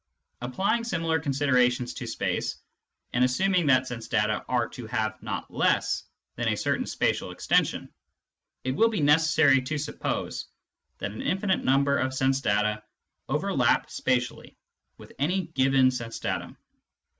[0.41, 2.57] Applying similar considerations to space,
[3.13, 7.87] and assuming that sense data are to have not less than a certain spatial extension,
[8.63, 10.47] it will be necessary to suppose
[10.97, 12.81] that an infinite number of sense data
[13.29, 14.57] overlap spatially
[14.97, 16.57] with any given sense datum.